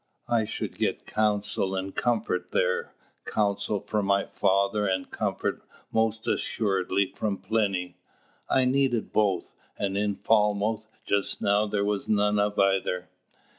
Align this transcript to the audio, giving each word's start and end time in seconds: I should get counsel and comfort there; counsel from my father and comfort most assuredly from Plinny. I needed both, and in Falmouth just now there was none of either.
I 0.27 0.45
should 0.45 0.77
get 0.77 1.05
counsel 1.05 1.75
and 1.75 1.93
comfort 1.95 2.49
there; 2.53 2.95
counsel 3.23 3.81
from 3.81 4.07
my 4.07 4.25
father 4.25 4.87
and 4.87 5.07
comfort 5.11 5.61
most 5.91 6.25
assuredly 6.27 7.05
from 7.05 7.37
Plinny. 7.37 7.97
I 8.49 8.65
needed 8.65 9.13
both, 9.13 9.53
and 9.77 9.95
in 9.95 10.15
Falmouth 10.15 10.87
just 11.05 11.39
now 11.39 11.67
there 11.67 11.85
was 11.85 12.09
none 12.09 12.39
of 12.39 12.57
either. 12.57 13.09